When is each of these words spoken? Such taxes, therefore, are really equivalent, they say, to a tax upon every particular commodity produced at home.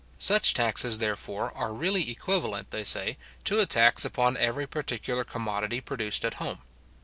Such 0.17 0.55
taxes, 0.55 0.97
therefore, 0.97 1.51
are 1.55 1.75
really 1.75 2.09
equivalent, 2.09 2.71
they 2.71 2.83
say, 2.83 3.19
to 3.43 3.59
a 3.59 3.67
tax 3.67 4.03
upon 4.03 4.35
every 4.35 4.65
particular 4.65 5.23
commodity 5.23 5.79
produced 5.79 6.25
at 6.25 6.33
home. 6.41 6.63